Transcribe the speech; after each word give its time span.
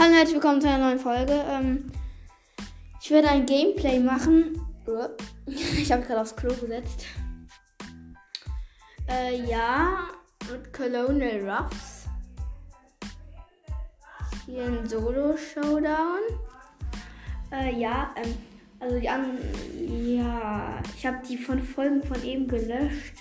Hallo 0.00 0.12
und 0.12 0.16
herzlich 0.16 0.36
willkommen 0.36 0.62
zu 0.62 0.66
einer 0.66 0.86
neuen 0.86 0.98
Folge. 0.98 1.44
Ähm, 1.46 1.92
ich 3.02 3.10
werde 3.10 3.28
ein 3.28 3.44
Gameplay 3.44 4.00
machen. 4.00 4.58
Ich 5.46 5.92
habe 5.92 6.02
gerade 6.02 6.22
aufs 6.22 6.34
Klo 6.34 6.54
gesetzt. 6.54 7.04
Äh, 9.06 9.44
ja, 9.44 10.04
mit 10.50 10.72
Colonial 10.72 11.46
Ruffs. 11.46 12.06
Hier 14.46 14.64
ein 14.64 14.88
Solo-Showdown. 14.88 16.20
Äh, 17.52 17.78
ja, 17.78 18.14
ähm, 18.16 18.34
also 18.78 18.98
die 18.98 19.08
anderen. 19.08 19.38
Ja, 20.16 20.80
ich 20.96 21.06
habe 21.06 21.18
die 21.28 21.36
von 21.36 21.62
Folgen 21.62 22.02
von 22.02 22.22
eben 22.24 22.48
gelöscht. 22.48 23.16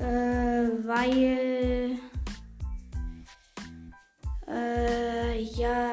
Äh, 0.00 0.68
weil. 0.84 2.00
Äh, 4.60 5.40
ja, 5.40 5.90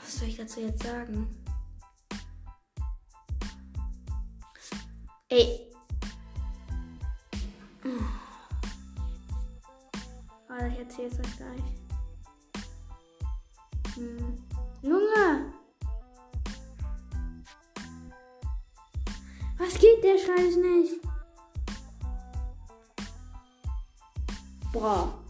was 0.00 0.18
soll 0.18 0.28
ich 0.28 0.36
dazu 0.36 0.60
jetzt 0.60 0.82
sagen? 0.82 1.28
Ey. 5.28 5.70
Warte, 10.48 10.68
ich 10.68 10.78
erzähle 10.78 11.08
es 11.08 11.18
euch 11.18 11.36
gleich. 11.36 11.62
Hm. 13.96 14.42
Junge! 14.80 15.52
Was 19.58 19.74
geht 19.74 20.02
der 20.02 20.16
Scheiß 20.18 20.56
nicht? 20.56 20.94
Boah. 24.72 25.22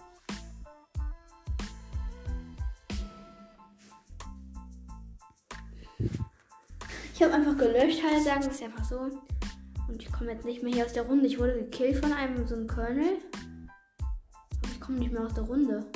Ich 7.22 7.28
habe 7.28 7.36
einfach 7.36 7.56
gelöscht, 7.56 8.02
halt 8.02 8.24
sagen, 8.24 8.50
ist 8.50 8.62
einfach 8.64 8.82
so. 8.82 8.98
Und 8.98 10.02
ich 10.02 10.10
komme 10.10 10.32
jetzt 10.32 10.44
nicht 10.44 10.60
mehr 10.60 10.74
hier 10.74 10.84
aus 10.84 10.92
der 10.92 11.04
Runde. 11.04 11.28
Ich 11.28 11.38
wurde 11.38 11.54
gekillt 11.54 11.98
von 11.98 12.12
einem 12.12 12.44
so 12.48 12.56
einem 12.56 12.66
Colonel. 12.66 13.18
Aber 14.00 14.72
ich 14.72 14.80
komme 14.80 14.98
nicht 14.98 15.12
mehr 15.12 15.24
aus 15.24 15.32
der 15.32 15.44
Runde. 15.44 15.86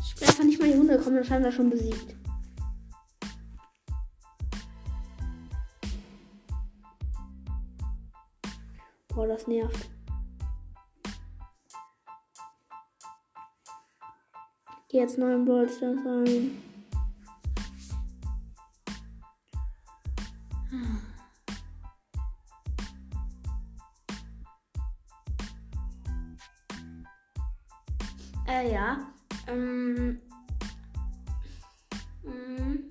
Ich 0.00 0.14
bin 0.14 0.28
einfach 0.28 0.44
nicht 0.44 0.58
mehr 0.58 0.68
in 0.68 0.72
die 0.72 0.78
Runde 0.78 0.96
gekommen 0.96 1.18
und 1.18 1.26
scheinbar 1.26 1.52
schon 1.52 1.68
besiegt. 1.68 2.16
Boah, 9.08 9.26
das 9.26 9.46
nervt. 9.46 9.90
Jetzt 14.90 15.18
neu 15.18 15.34
im 15.34 15.44
Brawl 15.44 15.68
Stars 15.68 15.98
rein. 16.06 16.67
Äh, 28.46 28.72
ja. 28.72 29.12
Ähm. 29.46 30.20
Mm. 32.22 32.90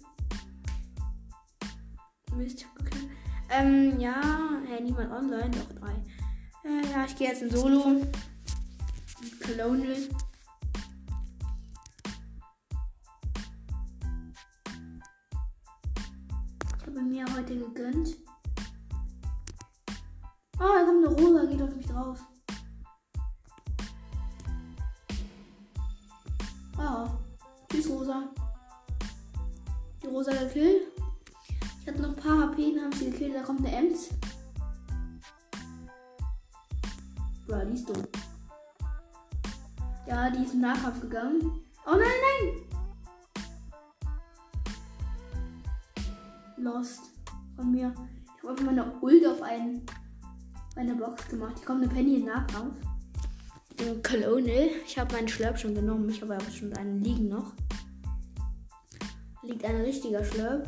Mist, 2.35 2.65
okay. 2.79 3.09
Ähm, 3.49 3.99
ja. 3.99 4.21
Hey, 4.67 4.83
niemand 4.83 5.11
online, 5.11 5.49
doch 5.51 5.79
drei. 5.79 5.93
Äh, 6.63 6.91
ja, 6.91 7.05
ich 7.05 7.15
gehe 7.15 7.29
jetzt 7.29 7.41
in 7.41 7.49
Solo. 7.49 8.01
Colonial. 9.43 10.09
Mir 17.17 17.35
heute 17.35 17.57
gegönnt. 17.57 18.15
Ah, 20.59 20.63
oh, 20.63 20.73
da 20.75 20.85
kommt 20.85 21.07
eine 21.07 21.15
Rosa, 21.15 21.45
geht 21.45 21.61
auf 21.61 21.75
mich 21.75 21.87
drauf. 21.87 22.19
Ah, 26.77 27.09
tschüss 27.69 27.89
Rosa. 27.89 28.23
Die 30.03 30.07
Rosa 30.07 30.31
gekillt. 30.31 30.83
Ich 31.81 31.87
hatte 31.87 32.01
noch 32.01 32.09
ein 32.09 32.15
paar 32.15 32.49
HP, 32.49 32.75
dann 32.75 32.85
haben 32.85 32.91
sie 32.93 33.09
gekillt. 33.09 33.35
Da 33.35 33.41
kommt 33.41 33.65
eine 33.65 33.75
Ems. 33.75 34.09
Bro, 37.47 37.65
die 37.65 37.73
ist 37.73 37.89
dumm. 37.89 38.07
Ja, 40.05 40.29
die 40.29 40.43
ist 40.43 40.53
im 40.53 40.61
Nahkampf 40.61 41.01
gegangen. 41.01 41.65
Oh 41.85 41.91
nein, 41.91 42.01
nein! 42.01 42.76
Lost 46.57 47.11
von 47.55 47.71
mir. 47.71 47.93
Ich 48.35 48.43
habe 48.43 48.49
einfach 48.49 48.65
meine 48.65 48.99
Ult 49.01 49.25
auf 49.25 49.41
einen, 49.41 49.85
eine 50.75 50.95
Box 50.95 51.27
gemacht. 51.29 51.55
Ich 51.59 51.65
komme 51.65 51.83
eine 51.83 51.93
Penny 51.93 52.15
in 52.15 52.25
Nahkampf. 52.25 52.75
Den 53.79 54.01
Colonel. 54.01 54.69
Ich 54.85 54.97
habe 54.97 55.13
meinen 55.13 55.27
Schlurp 55.27 55.57
schon 55.57 55.75
genommen. 55.75 56.09
Ich 56.09 56.21
habe 56.21 56.35
aber 56.35 56.51
schon 56.51 56.73
einen 56.73 57.03
liegen 57.03 57.29
noch. 57.29 57.53
Liegt 59.43 59.63
ein 59.63 59.81
richtiger 59.81 60.23
Schlurp. 60.23 60.67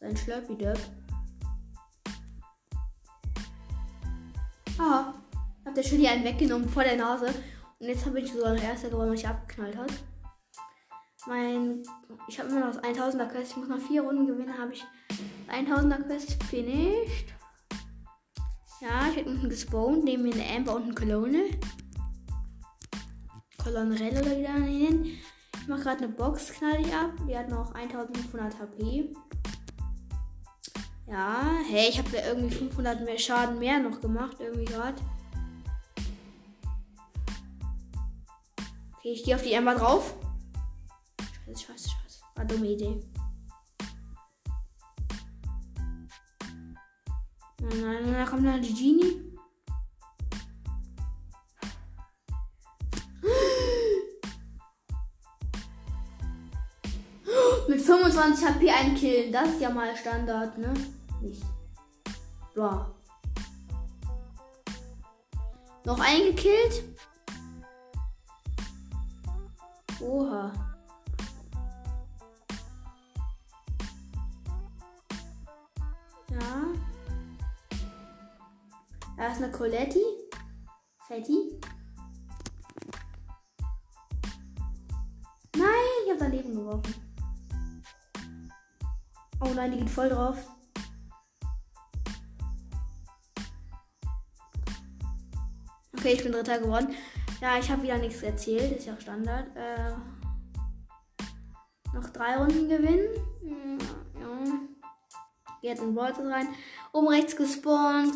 Sein 0.00 0.16
Schlurpy 0.16 0.56
Derp. 0.56 0.78
Ah, 4.78 5.12
ihr 5.76 5.84
schon 5.84 5.98
hier 5.98 6.10
einen 6.10 6.24
weggenommen 6.24 6.68
vor 6.68 6.84
der 6.84 6.96
Nase. 6.96 7.26
Und 7.78 7.86
jetzt 7.86 8.06
habe 8.06 8.20
ich 8.20 8.32
sogar 8.32 8.54
noch 8.54 8.62
erster 8.62 8.88
geworden, 8.88 9.10
weil 9.10 9.18
ich 9.18 9.28
abgeknallt 9.28 9.76
hat. 9.76 9.92
Mein, 11.26 11.82
ich 12.28 12.38
habe 12.38 12.48
immer 12.48 12.60
noch 12.60 12.74
das 12.74 12.82
1000er 12.82 13.26
Quest. 13.26 13.50
Ich 13.50 13.56
muss 13.58 13.68
noch 13.68 13.78
vier 13.78 14.02
Runden 14.02 14.26
gewinnen. 14.26 14.56
Habe 14.56 14.72
ich 14.72 14.84
1000er 15.50 16.02
Quest 16.04 16.42
finished. 16.44 17.34
Ja, 18.80 19.08
ich 19.10 19.18
habe 19.18 19.28
unten 19.28 19.48
gespawnt. 19.50 20.04
Neben 20.04 20.22
mir 20.22 20.32
eine 20.32 20.56
Amber 20.56 20.76
und 20.76 20.88
ein 20.88 20.94
Colonel. 20.94 21.50
Colonel 23.62 24.10
oder 24.12 24.38
wie 24.38 24.42
da 24.42 24.52
nennen. 24.54 25.04
Ich 25.60 25.68
mache 25.68 25.82
gerade 25.82 26.04
eine 26.04 26.12
Box, 26.12 26.52
knall 26.52 26.80
ich 26.80 26.94
ab. 26.94 27.12
Die 27.28 27.36
hat 27.36 27.50
noch 27.50 27.74
1500 27.74 28.58
HP. 28.58 29.12
Ja, 31.06 31.42
hey, 31.68 31.88
ich 31.90 31.98
habe 31.98 32.08
da 32.10 32.26
irgendwie 32.26 32.54
500 32.54 33.04
mehr 33.04 33.18
Schaden 33.18 33.58
mehr 33.58 33.78
noch 33.78 34.00
gemacht. 34.00 34.38
Irgendwie 34.40 34.64
gerade. 34.64 34.96
Okay, 38.96 39.12
ich 39.12 39.24
gehe 39.24 39.34
auf 39.34 39.42
die 39.42 39.54
Amber 39.54 39.74
drauf. 39.74 40.14
Scheiße, 41.50 41.66
scheiße, 41.66 41.90
scheiße. 41.90 42.22
War 42.36 42.44
dumme 42.44 42.66
Idee. 42.66 43.00
Nein, 47.60 47.80
nein, 47.80 48.14
da 48.14 48.24
kommt 48.24 48.44
noch 48.44 48.60
die 48.60 48.72
Genie. 48.72 49.34
Mit 57.68 57.80
25 57.80 58.46
HP 58.46 58.70
einen 58.70 58.94
killen, 58.94 59.32
das 59.32 59.48
ist 59.48 59.60
ja 59.60 59.70
mal 59.70 59.96
Standard, 59.96 60.56
ne? 60.56 60.72
Nicht. 61.20 61.42
Boah. 62.54 62.94
Noch 65.84 65.98
einen 65.98 66.36
gekillt? 66.36 66.84
Oha. 70.00 70.69
Da 79.20 79.26
ist 79.26 79.42
eine 79.42 79.52
Coletti. 79.52 80.02
Fetti. 81.06 81.60
Nein, 85.54 85.66
ich 86.06 86.10
habe 86.10 86.20
daneben 86.20 86.54
geworfen. 86.54 86.94
Oh 89.42 89.52
nein, 89.54 89.72
die 89.72 89.78
geht 89.80 89.90
voll 89.90 90.08
drauf. 90.08 90.38
Okay, 95.98 96.14
ich 96.14 96.22
bin 96.22 96.32
Dritter 96.32 96.58
geworden. 96.58 96.94
Ja, 97.42 97.58
ich 97.58 97.70
habe 97.70 97.82
wieder 97.82 97.98
nichts 97.98 98.22
erzählt. 98.22 98.78
Ist 98.78 98.86
ja 98.86 98.94
auch 98.94 99.00
Standard. 99.02 99.54
Äh, 99.54 99.92
noch 101.92 102.08
drei 102.08 102.38
Runden 102.38 102.70
gewinnen. 102.70 103.10
Ja, 103.42 104.20
ja. 104.22 104.60
Geht 105.60 105.78
in 105.78 105.94
Bolzen 105.94 106.32
rein. 106.32 106.48
Oben 106.94 107.08
rechts 107.08 107.36
gespawnt. 107.36 108.14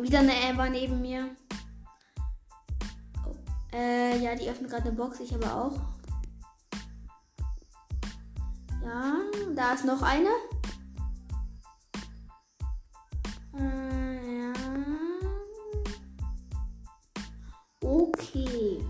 Wieder 0.00 0.20
eine 0.20 0.32
Amber 0.48 0.70
neben 0.70 1.00
mir. 1.00 1.28
Oh. 3.26 3.34
Äh, 3.72 4.18
ja, 4.18 4.36
die 4.36 4.48
öffnet 4.48 4.70
gerade 4.70 4.88
eine 4.88 4.92
Box. 4.92 5.18
Ich 5.20 5.34
aber 5.34 5.54
auch. 5.54 5.80
Ja, 8.84 9.16
da 9.54 9.72
ist 9.72 9.84
noch 9.84 10.00
eine. 10.02 10.28
Äh, 13.54 14.40
ja. 14.40 14.52
Okay. 17.80 18.84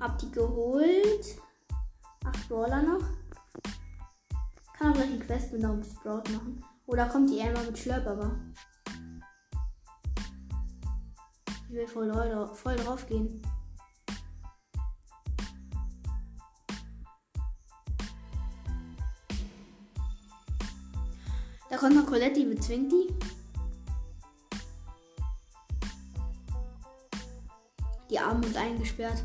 Hab 0.00 0.18
die 0.18 0.30
geholt. 0.30 1.38
Acht 2.24 2.48
Brawler 2.48 2.82
noch. 2.82 3.04
Kann 4.78 4.90
auch 4.90 4.94
gleich 4.94 5.08
eine 5.08 5.18
Quest 5.18 5.52
mit 5.52 5.64
einem 5.64 5.84
Sprout 5.84 6.22
machen. 6.32 6.64
Oder 6.86 7.08
kommt 7.08 7.30
die 7.30 7.40
einmal 7.40 7.64
mit 7.66 7.78
Schlurp 7.78 8.06
aber. 8.06 8.38
Ich 11.68 11.74
will 11.74 11.88
voll, 11.88 12.48
voll 12.54 12.76
drauf 12.76 13.06
gehen. 13.06 13.42
Da 21.70 21.76
kommt 21.76 21.96
noch 21.96 22.06
Colette, 22.06 22.38
die 22.38 22.46
bezwingt 22.46 22.92
die. 22.92 23.12
Die 28.08 28.18
Arme 28.20 28.44
sind 28.44 28.56
eingesperrt. 28.56 29.24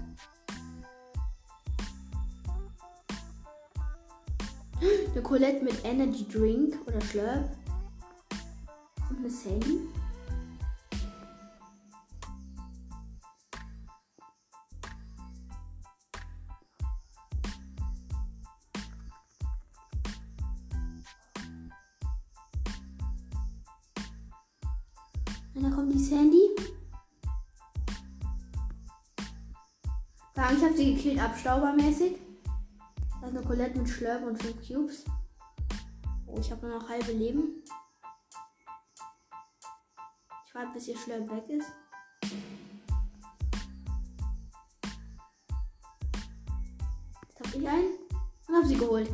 Eine 5.11 5.23
Colette 5.23 5.63
mit 5.63 5.83
Energy 5.83 6.25
Drink 6.27 6.77
oder 6.85 7.01
Schlurp. 7.01 7.49
Und 9.09 9.17
eine 9.17 9.29
Sandy. 9.29 9.79
Und 25.55 25.63
dann 25.63 25.75
kommt 25.75 25.93
die 25.93 25.99
Sandy. 25.99 26.37
Sagen, 30.35 30.55
ich 30.57 30.63
habe 30.63 30.77
sie 30.77 30.95
gekillt, 30.95 31.19
abstaubermäßig. 31.19 32.28
Da 33.21 33.27
ist 33.27 33.35
eine 33.35 33.45
Colette 33.45 33.77
mit 33.77 33.89
Schlurp 33.89 34.23
und 34.23 34.41
5 34.41 34.67
Cubes. 34.67 35.05
Oh, 36.25 36.37
ich 36.39 36.51
habe 36.51 36.67
nur 36.67 36.79
noch 36.79 36.87
halbe 36.87 37.11
Leben. 37.11 37.63
Ich 40.45 40.55
warte, 40.55 40.71
bis 40.73 40.87
ihr 40.87 40.97
Schlurp 40.97 41.29
weg 41.29 41.49
ist. 41.49 41.67
Jetzt 47.27 47.39
habe 47.45 47.57
ich 47.57 47.67
einen 47.67 47.89
und 48.47 48.55
habe 48.55 48.67
sie 48.67 48.77
geholt. 48.77 49.09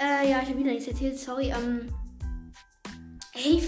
Äh, 0.00 0.30
ja, 0.30 0.42
ich 0.42 0.48
habe 0.48 0.58
wieder 0.58 0.72
nichts 0.72 0.88
erzählt, 0.88 1.18
sorry. 1.18 1.50
Ähm, 1.50 1.88
hey, 3.32 3.62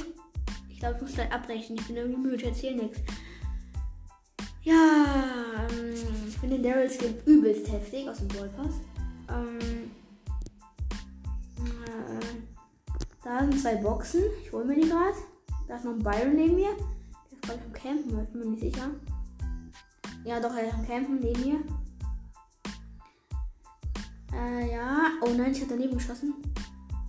ich 0.68 0.78
glaube, 0.78 0.96
ich 0.96 1.02
muss 1.02 1.14
gleich 1.14 1.32
abbrechen. 1.32 1.76
Ich 1.76 1.86
bin 1.86 1.96
irgendwie 1.96 2.20
müde, 2.20 2.36
ich 2.36 2.44
erzähle 2.44 2.76
nichts. 2.76 2.98
Ja, 4.62 5.66
ähm, 5.70 5.94
ich 6.28 6.38
finde 6.38 6.56
den 6.56 6.62
Daryl 6.62 6.90
Skin 6.90 7.22
übelst 7.24 7.70
heftig 7.70 8.08
aus 8.08 8.18
dem 8.18 8.28
Ballpass. 8.28 8.74
Ähm, 9.30 9.90
äh, 11.58 12.20
da 13.22 13.40
sind 13.40 13.60
zwei 13.60 13.76
Boxen. 13.76 14.22
Ich 14.42 14.52
hole 14.52 14.64
mir 14.64 14.74
die 14.74 14.88
gerade. 14.88 15.16
Da 15.68 15.76
ist 15.76 15.84
noch 15.84 15.92
ein 15.92 16.02
Byron 16.02 16.34
neben 16.34 16.56
mir. 16.56 16.70
Der 16.76 17.38
ist 17.38 17.42
gerade 17.42 17.60
am 17.64 17.72
Campen, 17.72 18.20
ich 18.20 18.28
bin 18.30 18.40
mir 18.40 18.46
nicht 18.50 18.62
sicher. 18.62 18.90
Ja, 20.24 20.40
doch, 20.40 20.54
er 20.54 20.68
ist 20.68 20.74
am 20.74 20.86
Campen 20.86 21.20
neben 21.20 21.40
mir. 21.40 21.60
Äh, 24.32 24.72
ja. 24.72 25.10
Oh 25.22 25.30
nein, 25.30 25.52
ich 25.52 25.60
habe 25.60 25.70
daneben 25.70 25.96
geschossen. 25.96 26.34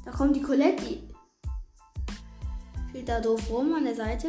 Da 0.05 0.11
kommt 0.11 0.35
die 0.35 0.41
Colette. 0.41 0.83
Die 0.83 1.09
steht 2.89 3.09
da 3.09 3.19
doof 3.19 3.49
rum 3.49 3.73
an 3.73 3.85
der 3.85 3.95
Seite. 3.95 4.27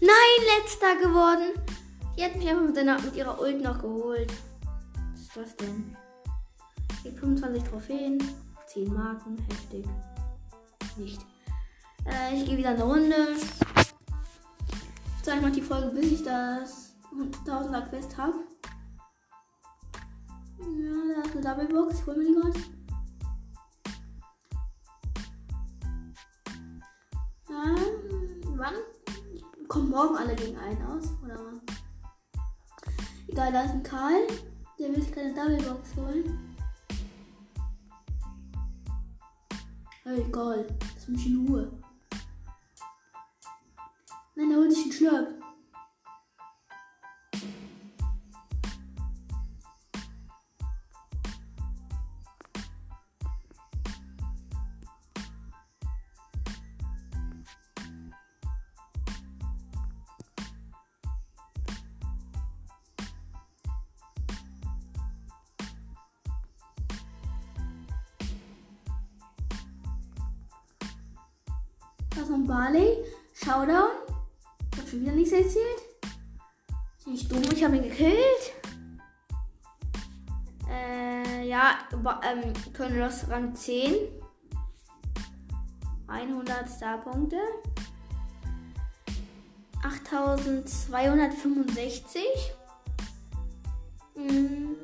Nein, 0.00 0.46
letzter 0.56 0.96
geworden. 0.96 1.52
Die 2.18 2.24
hat 2.24 2.34
mich 2.34 2.48
einfach 2.48 2.64
mit, 2.64 2.74
seiner, 2.74 3.00
mit 3.00 3.14
ihrer 3.14 3.40
Ult 3.40 3.62
noch 3.62 3.80
geholt. 3.80 4.32
Was 5.12 5.20
ist 5.20 5.36
das 5.36 5.56
denn? 5.56 5.96
Ich 7.04 7.12
25 7.12 7.62
Trophäen, 7.62 8.18
10 8.66 8.92
Marken, 8.92 9.38
heftig. 9.48 9.86
Nicht. 10.96 11.24
Äh, 12.04 12.34
ich 12.34 12.44
gehe 12.44 12.58
wieder 12.58 12.70
eine 12.70 12.82
Runde. 12.82 13.14
Ich 13.76 15.22
zeige 15.22 15.42
mal 15.42 15.52
die 15.52 15.62
Folge, 15.62 15.94
bis 15.94 16.06
ich 16.10 16.24
das 16.24 16.96
1000er 17.46 17.88
Quest 17.88 18.18
habe. 18.18 18.34
Ja, 20.58 21.14
da 21.14 21.22
ist 21.22 21.36
eine 21.36 21.40
Doublebox. 21.40 22.00
Ich 22.00 22.06
hole 22.06 22.16
mir 22.16 22.24
die 22.24 22.34
gerade. 22.34 22.58
Ja, 27.48 27.76
wann? 28.56 28.74
Kommen 29.68 29.90
morgen 29.90 30.16
alle 30.16 30.34
gegen 30.34 30.58
einen 30.58 30.82
aus? 30.82 31.14
Oder 31.22 31.36
was? 31.36 31.77
Egal, 33.38 33.52
da 33.52 33.62
ist 33.62 33.70
ein 33.70 33.82
Karl. 33.84 34.26
Der 34.80 34.88
will 34.88 35.00
sich 35.00 35.12
keine 35.14 35.32
Doublebox 35.32 35.94
holen. 35.94 36.56
Hey, 40.02 40.22
egal. 40.26 40.66
Lass 40.96 41.06
mich 41.06 41.24
in 41.24 41.46
Ruhe. 41.46 41.70
Nein, 44.34 44.50
er 44.50 44.56
holt 44.56 44.72
sich 44.72 44.82
einen 44.82 44.92
Schlurp. 44.92 45.28
Noch 72.28 72.34
ein 72.34 72.46
Barley. 72.46 72.98
Showdown. 73.32 73.90
Ich 74.72 74.78
hab 74.78 74.88
schon 74.88 75.00
wieder 75.00 75.12
nichts 75.12 75.32
erzählt. 75.32 75.80
Bin 77.04 77.14
ich 77.14 77.26
dumm, 77.26 77.40
ich 77.42 77.64
habe 77.64 77.76
ihn 77.76 77.84
gekillt. 77.84 78.52
Äh, 80.68 81.48
ja, 81.48 81.78
ähm, 81.92 82.52
Colonel's 82.76 83.30
Rang 83.30 83.54
10. 83.54 83.94
100 86.08 86.68
Starpunkte. 86.68 87.38
8265. 89.82 92.22
Mm. 94.16 94.74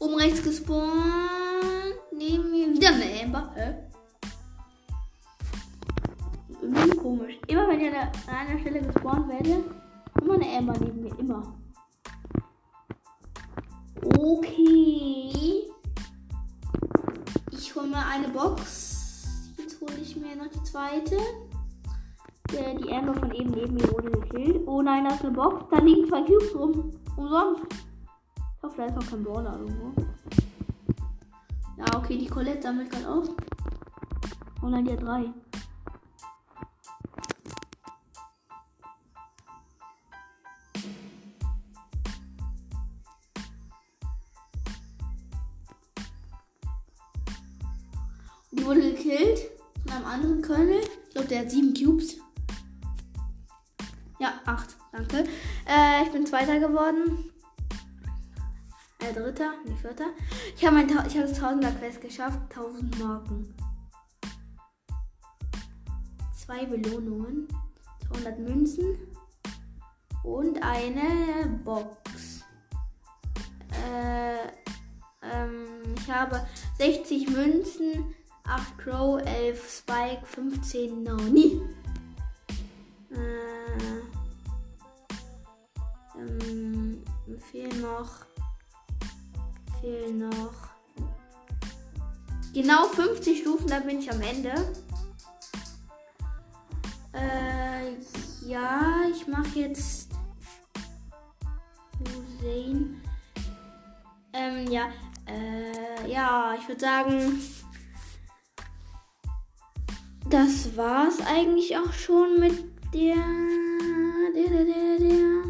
Oben 0.00 0.14
rechts 0.16 0.42
gespawnt. 0.42 1.27
Hä? 3.54 3.74
Irgendwie 6.60 6.96
komisch. 6.96 7.38
Immer 7.46 7.68
wenn 7.68 7.80
ich 7.80 7.94
an, 7.94 8.08
einer 8.28 8.58
Stelle 8.60 8.80
gespawnt 8.82 9.28
werde, 9.28 9.64
immer 10.20 10.34
eine 10.34 10.58
Amber 10.58 10.74
neben 10.80 11.02
mir. 11.02 11.18
Immer. 11.18 11.54
Okay. 14.18 15.70
Ich 17.52 17.74
hole 17.74 17.86
mir 17.86 18.06
eine 18.06 18.28
Box. 18.28 19.26
Jetzt 19.56 19.80
hole 19.80 19.94
ich 20.00 20.16
mir 20.16 20.36
noch 20.36 20.48
die 20.48 20.62
zweite. 20.62 21.16
Die 22.50 22.92
Amber 22.92 23.14
von 23.14 23.30
eben 23.32 23.50
neben 23.50 23.74
mir 23.74 23.92
wurde 23.92 24.10
gekillt. 24.10 24.66
Oh 24.66 24.80
nein, 24.80 25.04
da 25.04 25.14
ist 25.14 25.22
eine 25.22 25.32
Box. 25.32 25.66
Da 25.70 25.78
liegen 25.80 26.08
zwei 26.08 26.22
Cubes 26.22 26.54
rum. 26.54 26.90
Umsonst. 27.16 27.62
Ich 28.56 28.62
hoffe, 28.62 28.76
da 28.78 28.84
ist 28.86 28.96
noch 28.96 29.06
kein 29.10 29.22
Brawler 29.22 29.58
irgendwo. 29.58 29.92
Ja, 31.78 31.96
okay, 31.96 32.18
die 32.18 32.26
Colette 32.26 32.60
sammelt 32.62 32.90
gerade 32.90 33.08
auf. 33.08 33.28
Oh 34.60 34.66
nein, 34.66 34.84
die 34.84 34.92
hat 34.92 35.02
drei. 35.02 35.32
Die 48.50 48.66
wurde 48.66 48.80
gekillt 48.80 49.38
von 49.82 49.92
einem 49.92 50.04
anderen 50.04 50.42
Colonel. 50.42 50.80
Ich 50.80 51.10
glaube, 51.10 51.28
der 51.28 51.40
hat 51.40 51.50
sieben 51.52 51.72
Cubes. 51.74 52.16
Ja, 54.18 54.32
acht. 54.46 54.76
Danke. 54.90 55.28
Äh, 55.64 56.02
ich 56.02 56.10
bin 56.10 56.26
Zweiter 56.26 56.58
geworden. 56.58 57.30
Äh, 59.08 59.12
Dritter, 59.12 59.52
nee, 59.64 59.74
Vierter. 59.74 60.10
Ich 60.56 60.64
habe 60.64 60.76
habe 61.16 61.28
das 61.28 61.38
Tausender 61.38 61.70
Quest 61.72 62.00
geschafft. 62.00 62.38
1000 62.50 62.98
Marken. 62.98 63.54
Zwei 66.36 66.66
Belohnungen. 66.66 67.48
200 68.08 68.38
Münzen. 68.38 68.98
Und 70.24 70.62
eine 70.62 71.46
Box. 71.64 72.44
Äh, 73.70 74.48
ähm, 75.22 75.94
ich 75.96 76.10
habe 76.10 76.46
60 76.78 77.30
Münzen, 77.30 78.14
8 78.44 78.78
Crow, 78.78 79.22
11 79.24 79.78
Spike, 79.78 80.26
15 80.26 81.02
Nani. 81.02 81.62
Äh, 83.10 83.16
ähm, 86.18 87.02
fehlen 87.50 87.80
noch. 87.80 88.26
Fehlen 89.80 90.18
noch. 90.18 90.68
Genau 92.52 92.86
50 92.88 93.40
Stufen, 93.40 93.68
da 93.68 93.80
bin 93.80 94.00
ich 94.00 94.10
am 94.10 94.20
Ende. 94.20 94.52
Äh, 97.12 98.48
ja, 98.48 99.02
ich 99.10 99.26
mache 99.26 99.58
jetzt 99.60 100.10
Hussein. 102.00 103.00
Ähm, 104.32 104.70
ja, 104.70 104.88
äh, 105.26 106.10
ja, 106.10 106.54
ich 106.58 106.66
würde 106.68 106.80
sagen, 106.80 107.40
das 110.30 110.76
war's 110.76 111.18
eigentlich 111.26 111.76
auch 111.76 111.92
schon 111.92 112.40
mit 112.40 112.54
der, 112.94 113.16
der, 114.34 114.48
der, 114.50 114.64
der, 114.64 114.98
der, 114.98 115.44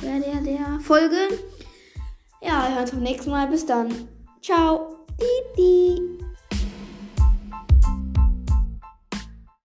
der, 0.00 0.20
der, 0.20 0.40
der 0.40 0.80
Folge. 0.80 1.55
Ja, 2.46 2.62
wir 2.62 2.74
hören 2.74 2.82
uns 2.82 2.90
beim 2.92 3.02
nächsten 3.02 3.30
Mal. 3.30 3.48
Bis 3.48 3.66
dann. 3.66 3.88
Ciao. 4.40 5.04
Die. 5.58 6.15